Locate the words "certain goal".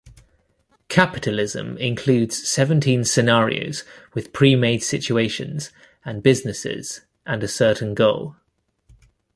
7.47-8.35